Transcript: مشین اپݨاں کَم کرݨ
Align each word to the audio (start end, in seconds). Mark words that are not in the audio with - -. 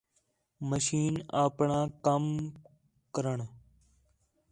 مشین 0.69 1.13
اپݨاں 1.43 1.85
کَم 2.05 2.23
کرݨ 3.13 3.37